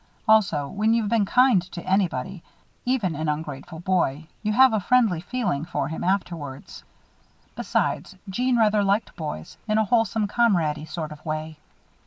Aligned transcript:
Also, 0.27 0.67
when 0.67 0.95
you've 0.95 1.09
been 1.09 1.27
kind 1.27 1.61
to 1.61 1.85
anybody, 1.85 2.41
even 2.85 3.15
an 3.15 3.29
ungrateful 3.29 3.79
boy, 3.79 4.25
you 4.41 4.51
have 4.51 4.73
a 4.73 4.79
friendly 4.79 5.21
feeling 5.21 5.63
for 5.63 5.89
him 5.89 6.03
afterwards. 6.03 6.83
Besides, 7.55 8.15
Jeanne 8.27 8.57
rather 8.57 8.83
liked 8.83 9.15
boys, 9.15 9.57
in 9.67 9.77
a 9.77 9.85
wholesome 9.85 10.25
comrade 10.25 10.77
y 10.77 10.85
sort 10.85 11.11
of 11.11 11.23
way. 11.23 11.59